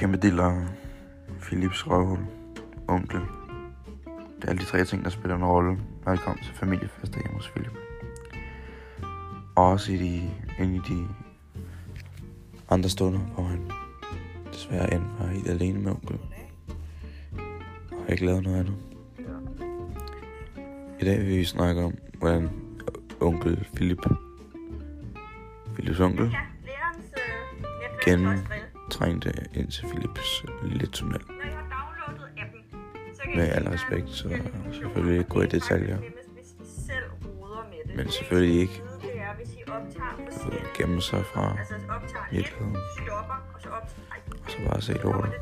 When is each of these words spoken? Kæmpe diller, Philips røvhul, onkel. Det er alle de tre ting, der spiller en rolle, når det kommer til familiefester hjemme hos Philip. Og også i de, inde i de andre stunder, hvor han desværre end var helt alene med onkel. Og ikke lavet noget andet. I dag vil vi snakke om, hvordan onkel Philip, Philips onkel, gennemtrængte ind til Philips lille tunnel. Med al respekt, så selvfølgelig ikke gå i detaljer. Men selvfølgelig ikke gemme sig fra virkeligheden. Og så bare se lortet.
Kæmpe 0.00 0.16
diller, 0.16 0.64
Philips 1.40 1.86
røvhul, 1.86 2.18
onkel. 2.88 3.20
Det 4.36 4.44
er 4.44 4.48
alle 4.48 4.60
de 4.60 4.64
tre 4.64 4.84
ting, 4.84 5.04
der 5.04 5.10
spiller 5.10 5.36
en 5.36 5.44
rolle, 5.44 5.78
når 6.04 6.12
det 6.12 6.20
kommer 6.20 6.42
til 6.42 6.54
familiefester 6.54 7.20
hjemme 7.20 7.36
hos 7.36 7.48
Philip. 7.48 7.72
Og 9.56 9.68
også 9.68 9.92
i 9.92 9.96
de, 9.96 10.30
inde 10.58 10.76
i 10.76 10.78
de 10.78 11.06
andre 12.70 12.88
stunder, 12.88 13.18
hvor 13.18 13.44
han 13.44 13.70
desværre 14.52 14.94
end 14.94 15.02
var 15.18 15.26
helt 15.26 15.48
alene 15.48 15.78
med 15.78 15.92
onkel. 15.92 16.18
Og 17.90 18.10
ikke 18.10 18.26
lavet 18.26 18.42
noget 18.42 18.58
andet. 18.58 18.74
I 21.00 21.04
dag 21.04 21.18
vil 21.18 21.28
vi 21.28 21.44
snakke 21.44 21.84
om, 21.84 21.94
hvordan 22.18 22.50
onkel 23.20 23.68
Philip, 23.74 24.06
Philips 25.74 26.00
onkel, 26.00 26.36
gennemtrængte 28.90 29.32
ind 29.54 29.70
til 29.70 29.86
Philips 29.88 30.44
lille 30.62 30.86
tunnel. 30.86 31.20
Med 33.36 33.48
al 33.48 33.68
respekt, 33.68 34.10
så 34.10 34.28
selvfølgelig 34.72 35.18
ikke 35.18 35.30
gå 35.30 35.42
i 35.42 35.46
detaljer. 35.46 35.98
Men 37.96 38.10
selvfølgelig 38.10 38.60
ikke 38.60 38.82
gemme 40.74 41.02
sig 41.02 41.24
fra 41.24 41.56
virkeligheden. 42.30 42.76
Og 44.44 44.50
så 44.50 44.58
bare 44.66 44.82
se 44.82 44.92
lortet. 44.92 45.32